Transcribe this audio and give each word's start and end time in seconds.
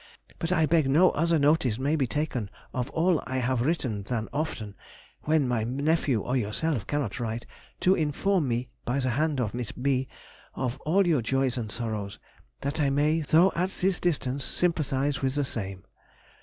But 0.39 0.51
I 0.51 0.65
beg 0.65 0.89
no 0.89 1.11
other 1.11 1.37
notice 1.37 1.77
may 1.77 1.95
be 1.95 2.07
taken 2.07 2.49
of 2.73 2.89
all 2.89 3.21
I 3.27 3.37
have 3.37 3.61
written 3.61 4.01
than 4.01 4.29
often—when 4.33 5.47
my 5.47 5.63
nephew 5.63 6.21
or 6.23 6.35
yourself 6.35 6.87
cannot 6.87 7.19
write—to 7.19 7.93
inform 7.93 8.47
me 8.47 8.69
by 8.83 8.97
the 8.99 9.11
hand 9.11 9.39
of 9.39 9.53
Miss 9.53 9.71
B—— 9.71 10.07
of 10.55 10.81
all 10.87 11.05
your 11.05 11.21
joys 11.21 11.55
and 11.55 11.71
sorrows, 11.71 12.17
that 12.61 12.81
I 12.81 12.89
may, 12.89 13.19
though 13.21 13.51
at 13.55 13.69
this 13.79 13.99
distance, 13.99 14.43
sympathise 14.43 15.21
with 15.21 15.35
the 15.35 15.45
same. 15.45 15.83